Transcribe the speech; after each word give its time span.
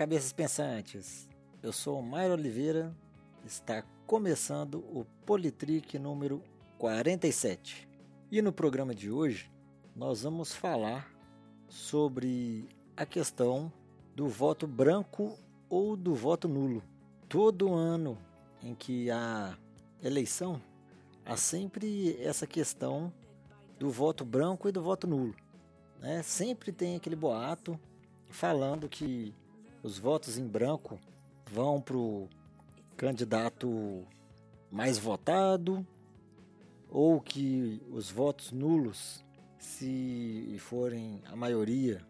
cabeças 0.00 0.32
pensantes. 0.32 1.28
Eu 1.62 1.74
sou 1.74 2.00
Mairo 2.00 2.32
Oliveira. 2.32 2.90
Está 3.44 3.84
começando 4.06 4.76
o 4.76 5.04
Politrick 5.26 5.98
número 5.98 6.42
47. 6.78 7.86
E 8.32 8.40
no 8.40 8.50
programa 8.50 8.94
de 8.94 9.10
hoje 9.10 9.52
nós 9.94 10.22
vamos 10.22 10.54
falar 10.54 11.12
sobre 11.68 12.66
a 12.96 13.04
questão 13.04 13.70
do 14.16 14.26
voto 14.26 14.66
branco 14.66 15.38
ou 15.68 15.94
do 15.98 16.14
voto 16.14 16.48
nulo. 16.48 16.82
Todo 17.28 17.74
ano 17.74 18.16
em 18.62 18.74
que 18.74 19.10
há 19.10 19.54
eleição, 20.02 20.62
há 21.26 21.36
sempre 21.36 22.16
essa 22.22 22.46
questão 22.46 23.12
do 23.78 23.90
voto 23.90 24.24
branco 24.24 24.66
e 24.66 24.72
do 24.72 24.80
voto 24.80 25.06
nulo. 25.06 25.36
Né? 26.00 26.22
Sempre 26.22 26.72
tem 26.72 26.96
aquele 26.96 27.16
boato 27.16 27.78
falando 28.30 28.88
que 28.88 29.34
os 29.82 29.98
votos 29.98 30.38
em 30.38 30.46
branco 30.46 30.98
vão 31.50 31.80
para 31.80 31.96
o 31.96 32.28
candidato 32.96 34.04
mais 34.70 34.98
votado 34.98 35.86
ou 36.88 37.20
que 37.20 37.82
os 37.90 38.10
votos 38.10 38.52
nulos, 38.52 39.24
se 39.58 40.56
forem 40.58 41.22
a 41.26 41.36
maioria, 41.36 42.04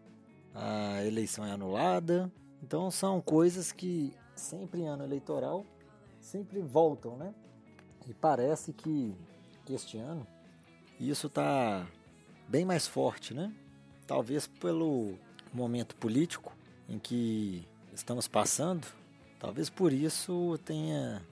a 0.53 1.03
eleição 1.05 1.45
é 1.45 1.51
anulada. 1.51 2.31
Então 2.61 2.91
são 2.91 3.21
coisas 3.21 3.71
que 3.71 4.13
sempre 4.35 4.81
em 4.81 4.87
ano 4.87 5.03
eleitoral 5.03 5.65
sempre 6.19 6.61
voltam, 6.61 7.15
né? 7.17 7.33
E 8.07 8.13
parece 8.13 8.73
que 8.73 9.15
este 9.69 9.97
ano 9.97 10.25
isso 10.99 11.27
está 11.27 11.87
bem 12.47 12.65
mais 12.65 12.87
forte, 12.87 13.33
né? 13.33 13.53
Talvez 14.05 14.47
pelo 14.47 15.15
momento 15.53 15.95
político 15.95 16.53
em 16.91 16.99
que 16.99 17.65
estamos 17.93 18.27
passando, 18.27 18.85
talvez 19.39 19.69
por 19.69 19.93
isso 19.93 20.59
tenha 20.65 21.25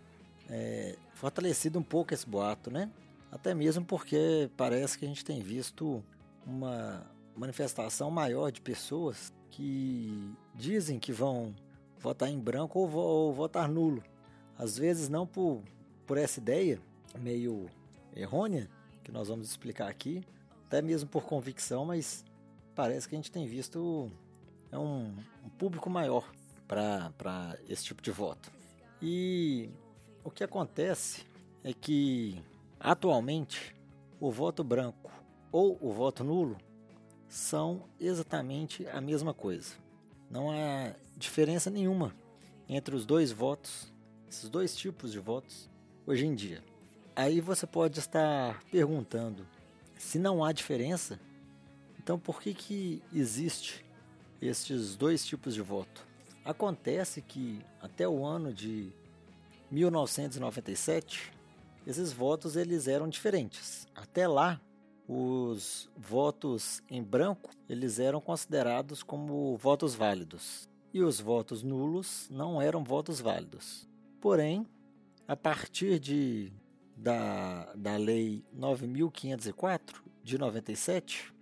é, 0.49 0.95
fortalecido 1.13 1.77
um 1.77 1.83
pouco 1.83 2.13
esse 2.13 2.27
boato, 2.27 2.71
né? 2.71 2.89
Até 3.29 3.53
mesmo 3.53 3.83
porque 3.83 4.49
parece 4.55 4.97
que 4.97 5.03
a 5.03 5.07
gente 5.07 5.23
tem 5.23 5.41
visto 5.41 6.01
uma 6.47 7.05
manifestação 7.35 8.09
maior 8.09 8.51
de 8.51 8.61
pessoas 8.61 9.33
que 9.51 10.33
dizem 10.55 10.97
que 10.97 11.11
vão 11.11 11.53
votar 11.99 12.29
em 12.29 12.39
branco 12.39 12.79
ou, 12.79 12.89
ou 12.93 13.33
votar 13.33 13.67
nulo. 13.67 14.01
Às 14.57 14.77
vezes 14.77 15.09
não 15.09 15.27
por, 15.27 15.61
por 16.07 16.17
essa 16.17 16.39
ideia 16.39 16.79
meio 17.19 17.69
errônea, 18.15 18.69
que 19.03 19.11
nós 19.11 19.27
vamos 19.27 19.49
explicar 19.49 19.89
aqui, 19.89 20.23
até 20.65 20.81
mesmo 20.81 21.09
por 21.09 21.23
convicção, 21.23 21.85
mas 21.85 22.23
parece 22.73 23.09
que 23.09 23.15
a 23.15 23.17
gente 23.17 23.31
tem 23.31 23.45
visto 23.45 24.09
é 24.71 24.77
um, 24.77 25.15
um 25.45 25.49
público 25.57 25.89
maior 25.89 26.29
para 26.67 27.57
esse 27.67 27.83
tipo 27.83 28.01
de 28.01 28.11
voto. 28.11 28.51
E 29.01 29.69
o 30.23 30.29
que 30.29 30.43
acontece 30.43 31.25
é 31.63 31.73
que 31.73 32.41
atualmente 32.79 33.75
o 34.19 34.31
voto 34.31 34.63
branco 34.63 35.11
ou 35.51 35.77
o 35.81 35.91
voto 35.91 36.23
nulo 36.23 36.57
são 37.27 37.83
exatamente 37.99 38.87
a 38.87 39.01
mesma 39.01 39.33
coisa. 39.33 39.73
Não 40.29 40.51
há 40.51 40.93
diferença 41.17 41.69
nenhuma 41.69 42.13
entre 42.67 42.95
os 42.95 43.05
dois 43.05 43.31
votos, 43.31 43.91
esses 44.29 44.49
dois 44.49 44.75
tipos 44.75 45.11
de 45.11 45.19
votos, 45.19 45.69
hoje 46.05 46.25
em 46.25 46.35
dia. 46.35 46.63
Aí 47.15 47.41
você 47.41 47.65
pode 47.65 47.99
estar 47.99 48.63
perguntando: 48.71 49.45
se 49.97 50.19
não 50.19 50.43
há 50.43 50.51
diferença, 50.51 51.19
então 51.97 52.19
por 52.19 52.41
que, 52.41 52.53
que 52.53 53.01
existe 53.13 53.85
estes 54.41 54.95
dois 54.95 55.25
tipos 55.25 55.53
de 55.53 55.61
voto? 55.61 56.05
Acontece 56.43 57.21
que 57.21 57.59
até 57.81 58.07
o 58.07 58.25
ano 58.25 58.53
de 58.53 58.91
1997, 59.71 61.31
esses 61.85 62.11
votos 62.11 62.55
eles 62.55 62.87
eram 62.87 63.07
diferentes. 63.07 63.87
Até 63.95 64.27
lá, 64.27 64.59
os 65.07 65.89
votos 65.97 66.81
em 66.89 67.03
branco 67.03 67.51
eles 67.67 67.99
eram 67.99 68.21
considerados 68.21 69.03
como 69.03 69.57
votos 69.57 69.95
válidos 69.95 70.69
e 70.93 71.01
os 71.01 71.19
votos 71.19 71.63
nulos 71.63 72.27
não 72.29 72.61
eram 72.61 72.83
votos 72.83 73.19
válidos. 73.19 73.87
Porém, 74.19 74.65
a 75.27 75.35
partir 75.35 75.99
de 75.99 76.51
da, 76.95 77.71
da 77.75 77.95
lei 77.97 78.43
9504 78.51 80.03
de 80.23 80.37
97, 80.37 81.33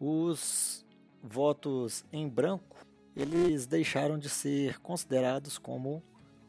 os 0.00 0.84
votos 1.26 2.04
em 2.12 2.28
branco 2.28 2.76
eles 3.16 3.66
deixaram 3.66 4.18
de 4.18 4.28
ser 4.28 4.78
considerados 4.80 5.56
como 5.56 6.02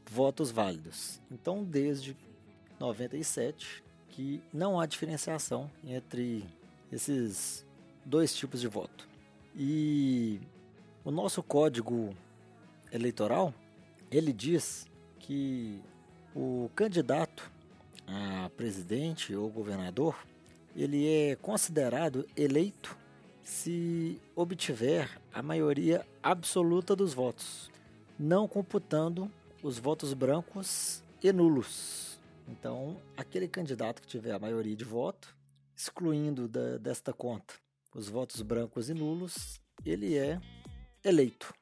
votos 0.10 0.52
válidos. 0.52 1.22
Então, 1.32 1.64
desde 1.64 2.16
97 2.80 3.84
que 4.10 4.42
não 4.52 4.80
há 4.80 4.86
diferenciação 4.86 5.72
entre 5.84 6.44
esses 6.92 7.66
dois 8.04 8.36
tipos 8.36 8.60
de 8.60 8.68
voto. 8.68 9.08
E 9.56 10.40
o 11.06 11.12
nosso 11.12 11.42
código 11.42 12.16
eleitoral, 12.92 13.54
ele 14.12 14.34
diz 14.34 14.88
que 15.20 15.82
o 16.36 16.70
candidato 16.76 17.52
a 18.08 18.50
presidente 18.56 19.36
ou 19.36 19.50
governador, 19.50 20.16
ele 20.76 21.08
é 21.08 21.36
considerado 21.36 22.26
eleito 22.36 22.98
se 23.48 24.22
obtiver 24.36 25.10
a 25.34 25.42
maioria 25.42 26.06
absoluta 26.22 26.94
dos 26.94 27.14
votos, 27.14 27.72
não 28.20 28.46
computando 28.46 29.32
os 29.64 29.80
votos 29.80 30.14
brancos 30.14 31.02
e 31.24 31.32
nulos. 31.32 32.20
Então, 32.46 33.02
aquele 33.16 33.48
candidato 33.48 34.02
que 34.02 34.08
tiver 34.08 34.34
a 34.34 34.40
maioria 34.40 34.76
de 34.76 34.84
voto, 34.84 35.34
excluindo 35.74 36.46
da, 36.50 36.78
desta 36.78 37.14
conta 37.14 37.54
os 37.96 38.10
votos 38.10 38.42
brancos 38.42 38.90
e 38.90 38.94
nulos, 38.94 39.62
ele 39.86 40.18
é 40.18 40.42
eleito. 41.02 41.54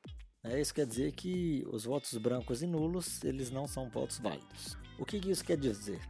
É, 0.43 0.59
isso 0.59 0.73
quer 0.73 0.87
dizer 0.87 1.11
que 1.11 1.63
os 1.67 1.85
votos 1.85 2.17
brancos 2.17 2.63
e 2.63 2.67
nulos 2.67 3.23
eles 3.23 3.51
não 3.51 3.67
são 3.67 3.89
votos 3.89 4.17
válidos. 4.17 4.75
O 4.97 5.05
que, 5.05 5.19
que 5.19 5.29
isso 5.29 5.45
quer 5.45 5.55
dizer? 5.55 6.01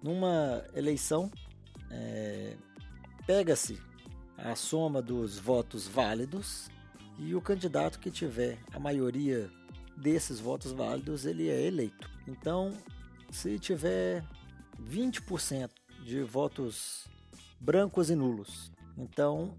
Numa 0.00 0.64
eleição, 0.74 1.28
é, 1.90 2.56
pega-se 3.26 3.82
a 4.44 4.54
soma 4.54 5.00
dos 5.00 5.38
votos 5.38 5.88
válidos 5.88 6.68
e 7.18 7.34
o 7.34 7.40
candidato 7.40 7.98
que 7.98 8.10
tiver 8.10 8.58
a 8.72 8.78
maioria 8.78 9.50
desses 9.96 10.38
votos 10.38 10.70
válidos 10.70 11.24
ele 11.24 11.48
é 11.48 11.66
eleito. 11.66 12.10
Então, 12.28 12.72
se 13.30 13.58
tiver 13.58 14.22
20% 14.82 15.70
de 16.04 16.22
votos 16.22 17.06
brancos 17.58 18.10
e 18.10 18.14
nulos. 18.14 18.70
Então, 18.98 19.56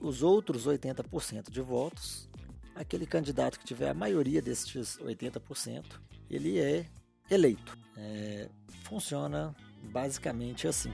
os 0.00 0.22
outros 0.22 0.66
80% 0.66 1.50
de 1.50 1.60
votos, 1.60 2.28
aquele 2.74 3.06
candidato 3.06 3.58
que 3.58 3.64
tiver 3.64 3.88
a 3.88 3.94
maioria 3.94 4.42
desses 4.42 4.98
80%, 4.98 5.84
ele 6.28 6.58
é 6.58 6.86
eleito. 7.30 7.78
É, 7.96 8.48
funciona 8.84 9.54
basicamente 9.92 10.66
assim. 10.66 10.90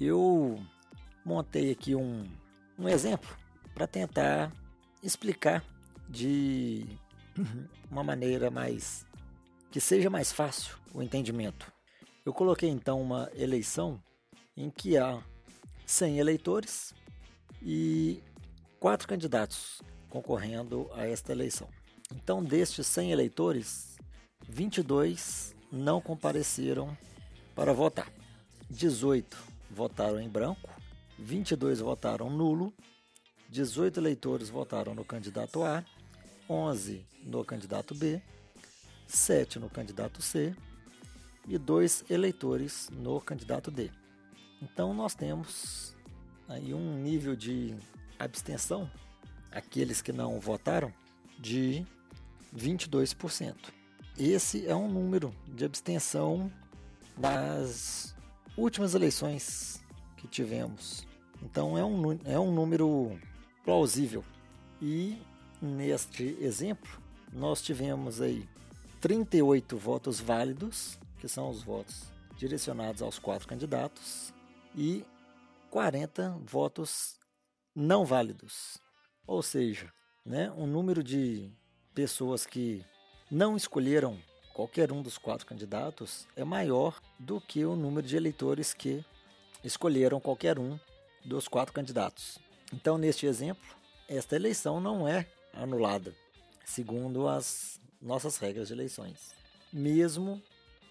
Eu 0.00 0.60
montei 1.24 1.72
aqui 1.72 1.94
um, 1.94 2.28
um 2.78 2.88
exemplo 2.88 3.36
para 3.74 3.86
tentar 3.86 4.52
explicar 5.02 5.64
de 6.08 6.86
uma 7.90 8.04
maneira 8.04 8.50
mais 8.50 9.06
que 9.70 9.80
seja 9.80 10.08
mais 10.08 10.32
fácil 10.32 10.76
o 10.94 11.02
entendimento. 11.02 11.70
Eu 12.24 12.32
coloquei 12.32 12.68
então 12.68 13.00
uma 13.00 13.30
eleição 13.34 14.02
em 14.56 14.70
que 14.70 14.96
há 14.96 15.22
100 15.84 16.18
eleitores 16.18 16.94
e 17.62 18.22
quatro 18.80 19.06
candidatos 19.06 19.82
concorrendo 20.08 20.90
a 20.94 21.06
esta 21.06 21.32
eleição. 21.32 21.68
Então, 22.14 22.42
destes 22.42 22.86
100 22.86 23.12
eleitores, 23.12 23.96
22 24.48 25.54
não 25.72 26.00
compareceram 26.00 26.96
para 27.54 27.72
votar. 27.72 28.10
18 28.70 29.36
votaram 29.70 30.20
em 30.20 30.28
branco, 30.28 30.70
22 31.18 31.80
votaram 31.80 32.30
nulo, 32.30 32.72
18 33.48 34.00
eleitores 34.00 34.48
votaram 34.48 34.94
no 34.94 35.04
candidato 35.04 35.62
A 35.62 35.84
11 36.48 37.04
no 37.24 37.44
candidato 37.44 37.94
B, 37.94 38.22
7 39.06 39.58
no 39.58 39.68
candidato 39.68 40.22
C 40.22 40.54
e 41.46 41.58
2 41.58 42.04
eleitores 42.08 42.88
no 42.92 43.20
candidato 43.20 43.70
D. 43.70 43.90
Então 44.62 44.94
nós 44.94 45.14
temos 45.14 45.94
aí 46.48 46.72
um 46.72 46.96
nível 47.02 47.34
de 47.34 47.74
abstenção, 48.18 48.90
aqueles 49.50 50.00
que 50.00 50.12
não 50.12 50.40
votaram, 50.40 50.92
de 51.38 51.84
22%. 52.56 53.54
Esse 54.18 54.66
é 54.66 54.74
um 54.74 54.88
número 54.88 55.34
de 55.46 55.64
abstenção 55.64 56.50
das 57.16 58.16
últimas 58.56 58.94
eleições 58.94 59.84
que 60.16 60.26
tivemos. 60.26 61.06
Então 61.42 61.76
é 61.76 61.84
um, 61.84 62.18
é 62.24 62.38
um 62.38 62.52
número 62.52 63.18
plausível. 63.64 64.24
E 64.80 65.20
neste 65.60 66.36
exemplo, 66.40 66.90
nós 67.32 67.60
tivemos 67.60 68.20
aí 68.20 68.48
38 69.00 69.76
votos 69.76 70.20
válidos, 70.20 70.98
que 71.18 71.28
são 71.28 71.50
os 71.50 71.62
votos 71.62 72.04
direcionados 72.36 73.02
aos 73.02 73.18
quatro 73.18 73.46
candidatos, 73.46 74.32
e 74.74 75.04
40 75.70 76.38
votos 76.44 77.18
não 77.74 78.04
válidos. 78.04 78.78
Ou 79.26 79.42
seja, 79.42 79.92
né, 80.24 80.50
um 80.52 80.66
número 80.66 81.02
de 81.02 81.52
pessoas 81.96 82.44
que 82.44 82.84
não 83.30 83.56
escolheram 83.56 84.18
qualquer 84.52 84.92
um 84.92 85.00
dos 85.00 85.16
quatro 85.16 85.46
candidatos 85.46 86.28
é 86.36 86.44
maior 86.44 87.00
do 87.18 87.40
que 87.40 87.64
o 87.64 87.74
número 87.74 88.06
de 88.06 88.14
eleitores 88.14 88.74
que 88.74 89.02
escolheram 89.64 90.20
qualquer 90.20 90.58
um 90.58 90.78
dos 91.24 91.48
quatro 91.48 91.72
candidatos. 91.72 92.38
Então, 92.70 92.98
neste 92.98 93.24
exemplo, 93.24 93.64
esta 94.06 94.36
eleição 94.36 94.78
não 94.78 95.08
é 95.08 95.26
anulada, 95.54 96.14
segundo 96.66 97.26
as 97.26 97.80
nossas 98.00 98.36
regras 98.36 98.68
de 98.68 98.74
eleições. 98.74 99.34
Mesmo 99.72 100.42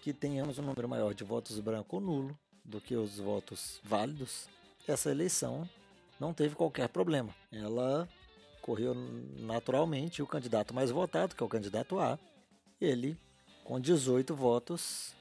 que 0.02 0.12
tenhamos 0.12 0.58
um 0.58 0.62
número 0.62 0.88
maior 0.88 1.14
de 1.14 1.22
votos 1.22 1.60
branco 1.60 1.96
ou 1.96 2.02
nulo 2.02 2.38
do 2.64 2.80
que 2.80 2.96
os 2.96 3.18
votos 3.18 3.80
válidos, 3.84 4.48
essa 4.88 5.08
eleição 5.08 5.70
não 6.18 6.34
teve 6.34 6.56
qualquer 6.56 6.88
problema. 6.88 7.32
Ela 7.52 8.08
correu 8.66 8.94
naturalmente. 9.38 10.20
O 10.20 10.26
candidato 10.26 10.74
mais 10.74 10.90
votado, 10.90 11.36
que 11.36 11.42
é 11.42 11.46
o 11.46 11.48
candidato 11.48 12.00
A, 12.00 12.18
ele, 12.80 13.16
com 13.62 13.80
18 13.80 14.34
votos, 14.34 15.14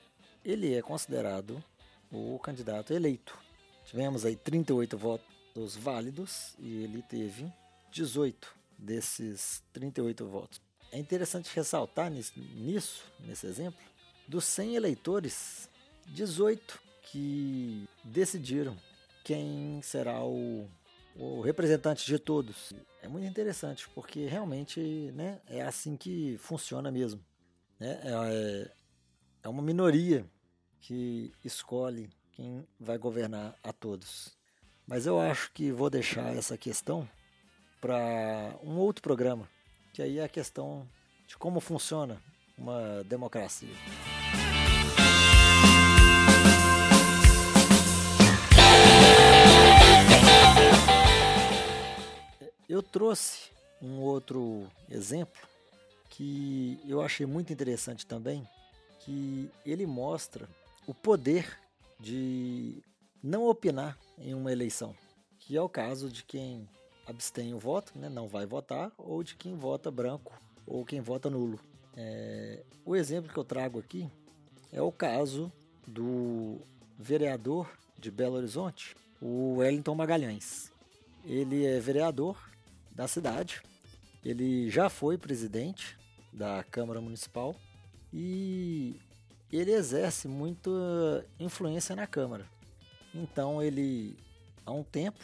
ele 0.43 0.73
é 0.73 0.81
considerado 0.81 1.63
o 2.11 2.39
candidato 2.39 2.91
eleito. 2.91 3.37
Tivemos 3.85 4.25
aí 4.25 4.35
38 4.35 4.97
votos 4.97 5.75
válidos 5.75 6.55
e 6.57 6.83
ele 6.83 7.03
teve 7.03 7.45
18 7.91 8.51
desses 8.77 9.63
38 9.71 10.25
votos. 10.25 10.59
É 10.91 10.97
interessante 10.97 11.53
ressaltar 11.55 12.09
nisso, 12.09 13.03
nesse 13.19 13.45
exemplo, 13.45 13.79
dos 14.27 14.45
100 14.45 14.75
eleitores, 14.75 15.69
18 16.07 16.81
que 17.03 17.87
decidiram 18.03 18.75
quem 19.23 19.81
será 19.83 20.23
o, 20.23 20.67
o 21.15 21.41
representante 21.41 22.05
de 22.05 22.19
todos. 22.19 22.73
É 23.01 23.07
muito 23.07 23.25
interessante, 23.25 23.87
porque 23.95 24.25
realmente 24.25 25.11
né, 25.13 25.39
é 25.47 25.61
assim 25.61 25.95
que 25.95 26.37
funciona 26.37 26.91
mesmo. 26.91 27.23
Né? 27.79 27.99
É, 28.03 28.71
é 29.43 29.49
uma 29.49 29.61
minoria 29.61 30.25
que 30.81 31.31
escolhe 31.43 32.09
quem 32.33 32.67
vai 32.79 32.97
governar 32.97 33.55
a 33.63 33.71
todos. 33.71 34.37
Mas 34.85 35.05
eu 35.07 35.19
acho 35.19 35.51
que 35.51 35.71
vou 35.71 35.89
deixar 35.89 36.35
essa 36.35 36.57
questão 36.57 37.09
para 37.81 38.55
um 38.61 38.77
outro 38.77 39.01
programa, 39.01 39.49
que 39.93 40.01
aí 40.01 40.19
é 40.19 40.23
a 40.23 40.29
questão 40.29 40.87
de 41.27 41.37
como 41.37 41.59
funciona 41.59 42.21
uma 42.57 43.03
democracia. 43.03 43.73
Trouxe 52.95 53.49
um 53.81 53.99
outro 53.99 54.71
exemplo 54.89 55.41
que 56.09 56.79
eu 56.87 57.01
achei 57.01 57.25
muito 57.25 57.51
interessante 57.51 58.05
também, 58.05 58.47
que 59.01 59.51
ele 59.65 59.85
mostra 59.85 60.47
o 60.87 60.93
poder 60.93 61.59
de 61.99 62.81
não 63.21 63.49
opinar 63.49 63.97
em 64.17 64.33
uma 64.33 64.49
eleição, 64.49 64.95
que 65.39 65.57
é 65.57 65.61
o 65.61 65.67
caso 65.67 66.09
de 66.09 66.23
quem 66.23 66.69
abstém 67.05 67.53
o 67.53 67.59
voto, 67.59 67.91
né, 67.99 68.07
não 68.07 68.29
vai 68.29 68.45
votar, 68.45 68.89
ou 68.97 69.21
de 69.21 69.35
quem 69.35 69.57
vota 69.57 69.91
branco 69.91 70.41
ou 70.65 70.85
quem 70.85 71.01
vota 71.01 71.29
nulo. 71.29 71.59
É, 71.97 72.63
o 72.85 72.95
exemplo 72.95 73.29
que 73.29 73.37
eu 73.37 73.43
trago 73.43 73.77
aqui 73.77 74.09
é 74.71 74.81
o 74.81 74.89
caso 74.89 75.51
do 75.85 76.61
vereador 76.97 77.69
de 77.99 78.09
Belo 78.09 78.37
Horizonte, 78.37 78.95
o 79.21 79.57
Wellington 79.57 79.95
Magalhães. 79.95 80.71
Ele 81.25 81.65
é 81.65 81.77
vereador 81.81 82.54
da 82.95 83.07
cidade. 83.07 83.61
Ele 84.23 84.69
já 84.69 84.89
foi 84.89 85.17
presidente 85.17 85.97
da 86.33 86.63
Câmara 86.63 87.01
Municipal 87.01 87.55
e 88.11 88.99
ele 89.51 89.71
exerce 89.71 90.27
muita 90.27 90.71
influência 91.39 91.95
na 91.95 92.07
Câmara. 92.07 92.45
Então 93.13 93.61
ele, 93.61 94.17
há 94.65 94.71
um 94.71 94.83
tempo, 94.83 95.23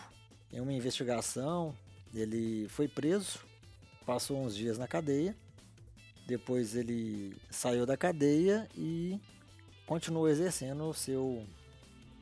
em 0.51 0.59
uma 0.59 0.73
investigação, 0.73 1.75
ele 2.13 2.67
foi 2.69 2.87
preso, 2.87 3.39
passou 4.05 4.43
uns 4.43 4.55
dias 4.55 4.77
na 4.77 4.87
cadeia, 4.87 5.35
depois 6.27 6.75
ele 6.75 7.35
saiu 7.49 7.85
da 7.85 7.97
cadeia 7.97 8.67
e 8.77 9.19
continuou 9.85 10.29
exercendo 10.29 10.85
o 10.85 10.93
seu 10.93 11.45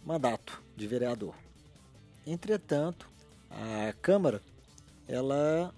mandato 0.05 0.61
de 0.75 0.87
vereador. 0.87 1.35
Entretanto, 2.25 3.09
a 3.49 3.93
Câmara 4.01 4.41
ela 5.09 5.73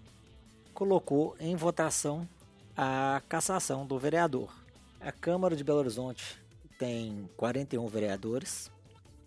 colocou 0.73 1.37
em 1.39 1.55
votação 1.55 2.27
a 2.75 3.21
cassação 3.29 3.85
do 3.85 3.97
vereador. 3.97 4.53
A 4.99 5.11
Câmara 5.11 5.55
de 5.55 5.63
Belo 5.63 5.79
Horizonte 5.79 6.37
tem 6.77 7.29
41 7.37 7.87
vereadores 7.87 8.69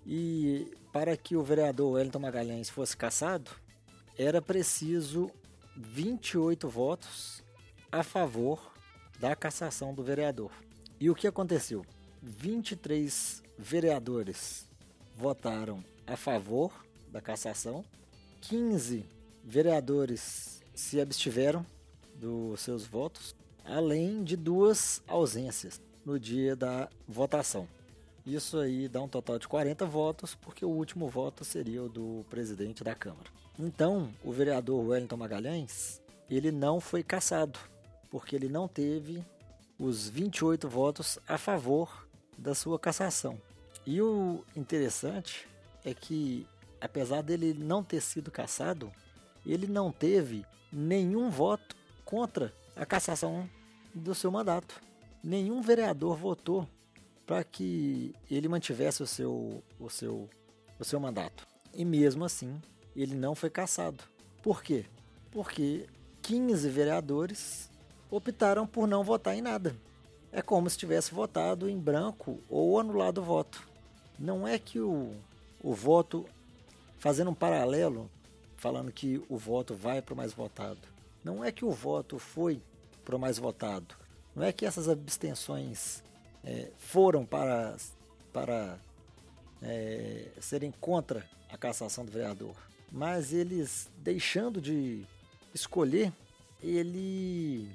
e 0.06 0.76
para 0.92 1.16
que 1.16 1.34
o 1.34 1.42
vereador 1.42 1.92
Wellington 1.92 2.18
Magalhães 2.18 2.68
fosse 2.68 2.94
cassado, 2.94 3.50
era 4.18 4.42
preciso 4.42 5.30
28 5.74 6.68
votos 6.68 7.42
a 7.90 8.02
favor 8.02 8.74
da 9.18 9.34
cassação 9.34 9.94
do 9.94 10.04
vereador. 10.04 10.52
E 11.00 11.08
o 11.08 11.14
que 11.14 11.26
aconteceu? 11.26 11.84
23 12.22 13.42
vereadores 13.58 14.68
votaram 15.16 15.82
a 16.06 16.16
favor 16.16 16.72
da 17.10 17.20
cassação, 17.20 17.84
15 18.42 19.13
vereadores 19.44 20.62
se 20.74 21.00
abstiveram 21.00 21.64
dos 22.16 22.60
seus 22.60 22.86
votos, 22.86 23.36
além 23.64 24.24
de 24.24 24.36
duas 24.36 25.02
ausências 25.06 25.80
no 26.04 26.18
dia 26.18 26.56
da 26.56 26.88
votação. 27.06 27.68
Isso 28.26 28.58
aí 28.58 28.88
dá 28.88 29.02
um 29.02 29.08
total 29.08 29.38
de 29.38 29.46
40 29.46 29.84
votos, 29.84 30.34
porque 30.34 30.64
o 30.64 30.70
último 30.70 31.08
voto 31.08 31.44
seria 31.44 31.82
o 31.82 31.88
do 31.88 32.24
presidente 32.30 32.82
da 32.82 32.94
Câmara. 32.94 33.28
Então, 33.58 34.10
o 34.24 34.32
vereador 34.32 34.82
Wellington 34.82 35.16
Magalhães, 35.16 36.00
ele 36.30 36.50
não 36.50 36.80
foi 36.80 37.02
cassado, 37.02 37.58
porque 38.10 38.34
ele 38.34 38.48
não 38.48 38.66
teve 38.66 39.22
os 39.78 40.08
28 40.08 40.68
votos 40.68 41.18
a 41.28 41.36
favor 41.36 42.08
da 42.38 42.54
sua 42.54 42.78
cassação. 42.78 43.38
E 43.86 44.00
o 44.00 44.42
interessante 44.56 45.46
é 45.84 45.92
que, 45.92 46.46
apesar 46.80 47.22
dele 47.22 47.52
não 47.52 47.84
ter 47.84 48.00
sido 48.00 48.30
cassado, 48.30 48.90
ele 49.46 49.66
não 49.66 49.92
teve 49.92 50.44
nenhum 50.72 51.30
voto 51.30 51.76
contra 52.04 52.52
a 52.76 52.84
cassação 52.84 53.48
do 53.94 54.14
seu 54.14 54.30
mandato. 54.30 54.80
Nenhum 55.22 55.62
vereador 55.62 56.16
votou 56.16 56.68
para 57.26 57.42
que 57.42 58.14
ele 58.30 58.48
mantivesse 58.48 59.02
o 59.02 59.06
seu, 59.06 59.62
o, 59.78 59.88
seu, 59.88 60.28
o 60.78 60.84
seu 60.84 61.00
mandato. 61.00 61.46
E 61.72 61.84
mesmo 61.84 62.24
assim, 62.24 62.60
ele 62.94 63.14
não 63.14 63.34
foi 63.34 63.50
cassado. 63.50 64.04
Por 64.42 64.62
quê? 64.62 64.84
Porque 65.30 65.86
15 66.22 66.68
vereadores 66.68 67.70
optaram 68.10 68.66
por 68.66 68.86
não 68.86 69.02
votar 69.02 69.36
em 69.36 69.42
nada. 69.42 69.74
É 70.30 70.42
como 70.42 70.68
se 70.68 70.76
tivesse 70.76 71.14
votado 71.14 71.68
em 71.68 71.78
branco 71.78 72.40
ou 72.48 72.78
anulado 72.78 73.18
o 73.18 73.24
voto. 73.24 73.66
Não 74.18 74.46
é 74.46 74.58
que 74.58 74.80
o, 74.80 75.12
o 75.62 75.72
voto, 75.72 76.26
fazendo 76.98 77.30
um 77.30 77.34
paralelo 77.34 78.10
falando 78.64 78.90
que 78.90 79.22
o 79.28 79.36
voto 79.36 79.74
vai 79.74 80.00
para 80.00 80.14
o 80.14 80.16
mais 80.16 80.32
votado. 80.32 80.80
Não 81.22 81.44
é 81.44 81.52
que 81.52 81.66
o 81.66 81.70
voto 81.70 82.18
foi 82.18 82.62
para 83.04 83.14
o 83.14 83.18
mais 83.18 83.36
votado. 83.36 83.94
Não 84.34 84.42
é 84.42 84.54
que 84.54 84.64
essas 84.64 84.88
abstenções 84.88 86.02
é, 86.42 86.70
foram 86.78 87.26
para, 87.26 87.76
para 88.32 88.78
é, 89.60 90.28
serem 90.40 90.72
contra 90.80 91.28
a 91.50 91.58
cassação 91.58 92.06
do 92.06 92.10
vereador. 92.10 92.56
Mas 92.90 93.34
eles, 93.34 93.90
deixando 93.98 94.62
de 94.62 95.04
escolher, 95.52 96.10
ele 96.62 97.70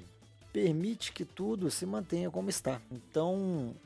permite 0.52 1.12
que 1.12 1.24
tudo 1.24 1.70
se 1.70 1.86
mantenha 1.86 2.32
como 2.32 2.50
está. 2.50 2.82
Então, 2.90 3.76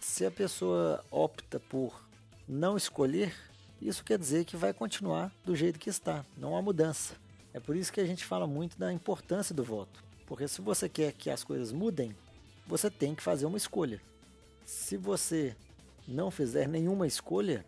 se 0.00 0.24
a 0.24 0.30
pessoa 0.30 1.04
opta 1.10 1.60
por 1.60 2.02
não 2.48 2.78
escolher, 2.78 3.34
isso 3.80 4.04
quer 4.04 4.18
dizer 4.18 4.44
que 4.44 4.56
vai 4.56 4.72
continuar 4.72 5.32
do 5.44 5.54
jeito 5.54 5.78
que 5.78 5.90
está, 5.90 6.24
não 6.36 6.56
há 6.56 6.62
mudança. 6.62 7.14
É 7.52 7.60
por 7.60 7.76
isso 7.76 7.92
que 7.92 8.00
a 8.00 8.06
gente 8.06 8.24
fala 8.24 8.46
muito 8.46 8.78
da 8.78 8.92
importância 8.92 9.54
do 9.54 9.64
voto, 9.64 10.02
porque 10.26 10.48
se 10.48 10.60
você 10.60 10.88
quer 10.88 11.12
que 11.12 11.30
as 11.30 11.44
coisas 11.44 11.72
mudem, 11.72 12.14
você 12.66 12.90
tem 12.90 13.14
que 13.14 13.22
fazer 13.22 13.46
uma 13.46 13.56
escolha. 13.56 14.00
Se 14.64 14.96
você 14.96 15.56
não 16.06 16.30
fizer 16.30 16.68
nenhuma 16.68 17.06
escolha, 17.06 17.64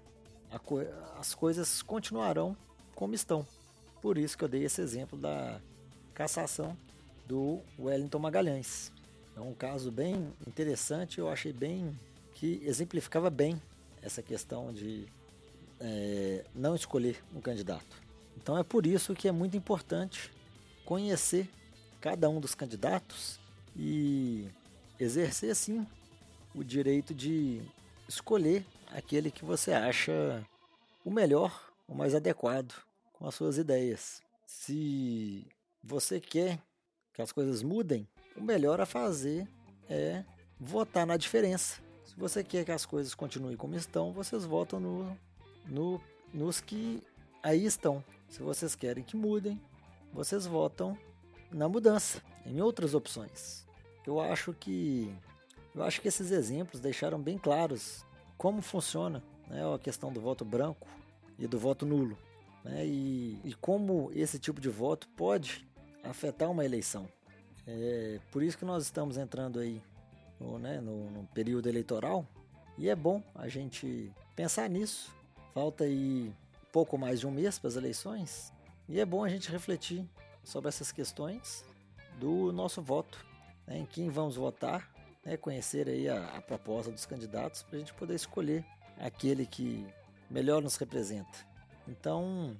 co 0.65 0.81
as 1.19 1.35
coisas 1.35 1.83
continuarão 1.83 2.57
como 2.95 3.15
estão. 3.15 3.47
Por 4.01 4.17
isso 4.17 4.37
que 4.37 4.45
eu 4.45 4.49
dei 4.49 4.65
esse 4.65 4.81
exemplo 4.81 5.19
da 5.19 5.61
cassação 6.15 6.77
do 7.27 7.61
Wellington 7.79 8.19
Magalhães. 8.19 8.91
É 9.37 9.41
um 9.41 9.55
caso 9.55 9.91
bem 9.93 10.33
interessante, 10.47 11.19
eu 11.19 11.29
achei 11.29 11.53
bem 11.53 11.97
que 12.35 12.61
exemplificava 12.65 13.31
bem 13.31 13.61
essa 14.03 14.23
questão 14.23 14.73
de 14.73 15.07
é, 15.81 16.45
não 16.55 16.75
escolher 16.75 17.23
um 17.35 17.41
candidato. 17.41 18.03
Então 18.37 18.57
é 18.57 18.63
por 18.63 18.87
isso 18.87 19.15
que 19.15 19.29
é 19.29 19.33
muito 19.33 19.57
importante 19.57 20.31
conhecer 20.85 21.49
cada 22.01 22.29
um 22.29 22.41
dos 22.41 22.55
candidatos 22.55 23.39
e 23.77 24.49
exercer 24.99 25.55
sim 25.55 25.87
o 26.55 26.65
direito 26.65 27.15
de 27.15 27.61
escolher 28.09 28.65
aquele 28.87 29.31
que 29.31 29.45
você 29.45 29.73
acha 29.73 30.45
o 31.05 31.11
melhor, 31.11 31.71
o 31.87 31.95
mais 31.95 32.15
adequado 32.15 32.75
com 33.13 33.27
as 33.27 33.35
suas 33.35 33.59
ideias. 33.59 34.23
Se 34.47 35.47
você 35.83 36.21
quer 36.21 36.59
que 37.13 37.21
as 37.21 37.33
coisas 37.33 37.63
mudem, 37.63 38.09
o 38.37 38.43
melhor 38.43 38.81
a 38.81 38.87
fazer 38.87 39.49
é 39.89 40.25
votar 40.59 41.07
na 41.07 41.17
diferença. 41.17 41.81
Se 42.05 42.17
você 42.17 42.43
quer 42.43 42.65
que 42.65 42.73
as 42.73 42.87
coisas 42.87 43.15
continuem 43.15 43.57
como 43.57 43.75
estão, 43.75 44.13
vocês 44.13 44.45
votam 44.45 44.81
no, 44.81 45.19
no, 45.69 46.01
nos 46.33 46.61
que 46.61 47.03
aí 47.43 47.65
estão. 47.65 48.03
Se 48.29 48.43
vocês 48.43 48.75
querem 48.75 49.05
que 49.05 49.17
mudem, 49.17 49.61
vocês 50.13 50.47
votam 50.47 50.97
na 51.51 51.69
mudança, 51.69 52.23
em 52.45 52.61
outras 52.61 52.95
opções. 52.95 53.67
Eu 54.07 54.21
acho 54.21 54.53
que 54.53 55.15
eu 55.75 55.83
acho 55.85 56.01
que 56.01 56.09
esses 56.09 56.31
exemplos 56.31 56.81
deixaram 56.81 57.21
bem 57.21 57.39
claros 57.39 58.05
como 58.37 58.63
funciona 58.63 59.23
né, 59.49 59.63
a 59.73 59.79
questão 59.79 60.13
do 60.13 60.21
voto 60.21 60.45
branco 60.45 60.89
e 61.39 61.47
do 61.47 61.59
voto 61.59 61.87
nulo. 61.87 62.17
Né, 62.65 62.87
e, 62.87 63.39
e 63.45 63.55
como 63.55 64.11
esse 64.15 64.39
tipo 64.39 64.61
de 64.61 64.69
voto 64.69 65.09
pode 65.11 65.69
afetar 66.03 66.51
uma 66.51 66.65
eleição. 66.65 67.09
É 67.67 68.19
por 68.33 68.43
isso 68.43 68.57
que 68.57 68.65
nós 68.65 68.85
estamos 68.85 69.17
entrando 69.17 69.61
aí 69.61 69.83
no, 70.41 70.59
né, 70.59 70.81
no, 70.81 71.11
no 71.11 71.27
período 71.29 71.69
eleitoral 71.69 72.27
e 72.77 72.89
é 72.89 72.97
bom 72.97 73.23
a 73.35 73.49
gente 73.49 74.11
pensar 74.35 74.69
nisso. 74.71 75.15
Falta 75.53 75.85
aí 75.85 76.33
pouco 76.73 76.99
mais 76.99 77.21
de 77.21 77.27
um 77.27 77.31
mês 77.31 77.59
para 77.59 77.69
as 77.69 77.77
eleições 77.77 78.53
e 78.89 79.01
é 79.01 79.05
bom 79.05 79.25
a 79.25 79.29
gente 79.29 79.51
refletir 79.51 80.09
sobre 80.45 80.69
essas 80.69 80.93
questões 80.93 81.65
do 82.19 82.53
nosso 82.53 82.81
voto, 82.81 83.25
né, 83.67 83.79
em 83.79 83.87
quem 83.87 84.09
vamos 84.11 84.37
votar, 84.37 84.91
né, 85.25 85.37
conhecer 85.37 85.89
aí 85.89 86.09
a, 86.09 86.37
a 86.37 86.43
proposta 86.43 86.91
dos 86.91 87.07
candidatos 87.07 87.63
para 87.63 87.77
a 87.77 87.79
gente 87.79 87.95
poder 87.95 88.15
escolher 88.15 88.65
aquele 88.99 89.47
que 89.47 89.87
melhor 90.31 90.63
nos 90.63 90.77
representa. 90.77 91.47
Então, 91.87 92.57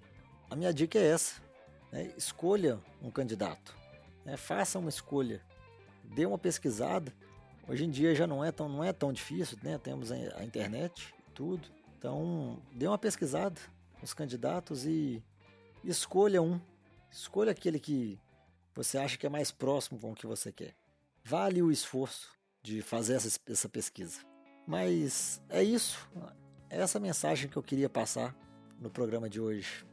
a 0.51 0.57
minha 0.57 0.73
dica 0.73 0.99
é 0.99 1.11
essa: 1.11 1.41
né, 1.93 2.13
escolha 2.17 2.79
um 3.03 3.11
candidato, 3.11 3.77
né, 4.25 4.37
faça 4.37 4.79
uma 4.79 4.89
escolha, 4.89 5.43
dê 6.05 6.27
uma 6.27 6.39
pesquisada. 6.39 7.13
Hoje 7.69 7.85
em 7.85 7.91
dia 7.91 8.15
já 8.15 8.27
não 8.27 8.43
é 8.43 8.51
tão, 8.51 8.69
não 8.69 8.83
é 8.83 8.93
tão 8.93 9.13
difícil, 9.13 9.59
né? 9.63 9.77
temos 9.77 10.11
a, 10.11 10.43
internet, 10.43 11.15
tudo. 11.35 11.69
Então, 11.99 12.63
dê 12.73 12.87
uma 12.87 12.97
pesquisada 12.97 13.61
nos 14.01 14.15
candidatos 14.15 14.87
e 14.87 15.21
escolha 15.83 16.41
um. 16.41 16.61
Escolha 17.11 17.51
aquele 17.51 17.81
que 17.81 18.21
você 18.73 18.99
acha 18.99 19.19
que 19.19 19.27
é 19.27 19.29
mais 19.29 19.51
próximo 19.51 19.99
com 19.99 20.13
o 20.13 20.15
que 20.15 20.27
você 20.27 20.53
quer. 20.53 20.77
Vale 21.25 21.61
o 21.61 21.73
esforço 21.73 22.31
de 22.63 22.83
fazer 22.83 23.15
essa, 23.15 23.37
essa 23.49 23.69
pesquisa. 23.69 24.21
Mas 24.65 25.43
é 25.49 25.61
isso. 25.61 26.09
É 26.71 26.79
essa 26.79 27.01
mensagem 27.01 27.51
que 27.51 27.57
eu 27.57 27.63
queria 27.63 27.91
passar 27.91 28.33
no 28.79 28.89
programa 28.89 29.29
de 29.29 29.41
hoje. 29.41 29.85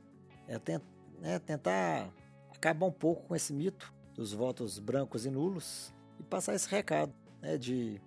É, 0.47 0.59
tent, 0.59 0.83
é 1.23 1.39
tentar 1.39 2.13
acabar 2.53 2.85
um 2.85 2.91
pouco 2.91 3.23
com 3.23 3.35
esse 3.35 3.51
mito 3.51 3.91
dos 4.13 4.31
votos 4.31 4.77
brancos 4.77 5.25
e 5.25 5.31
nulos 5.31 5.91
e 6.19 6.23
passar 6.23 6.53
esse 6.53 6.69
recado 6.69 7.11
né, 7.41 7.57
de 7.57 7.99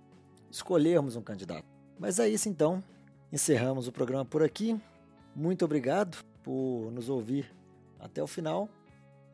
escolhermos 0.48 1.16
um 1.16 1.22
candidato. 1.22 1.66
Mas 1.98 2.20
é 2.20 2.28
isso 2.28 2.48
então 2.48 2.84
encerramos 3.32 3.88
o 3.88 3.92
programa 3.92 4.24
por 4.24 4.42
aqui. 4.42 4.78
Muito 5.34 5.64
obrigado 5.64 6.24
por 6.42 6.90
nos 6.90 7.08
ouvir 7.08 7.52
até 8.00 8.22
o 8.22 8.26
final 8.26 8.68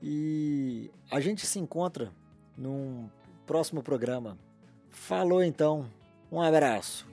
e 0.02 0.90
a 1.10 1.20
gente 1.20 1.46
se 1.46 1.58
encontra 1.58 2.12
num 2.56 3.08
próximo 3.46 3.82
programa. 3.82 4.36
Falou 4.90 5.42
então, 5.42 5.86
um 6.30 6.40
abraço. 6.40 7.06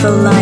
for 0.00 0.10
love. 0.10 0.37